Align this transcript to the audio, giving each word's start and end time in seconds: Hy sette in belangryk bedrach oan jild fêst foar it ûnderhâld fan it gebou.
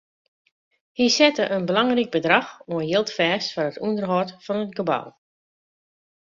Hy 0.97 1.05
sette 1.15 1.45
in 1.57 1.63
belangryk 1.69 2.09
bedrach 2.13 2.51
oan 2.71 2.87
jild 2.89 3.09
fêst 3.17 3.49
foar 3.53 3.69
it 3.71 3.81
ûnderhâld 3.85 4.29
fan 4.45 4.63
it 4.65 4.75
gebou. 4.77 5.07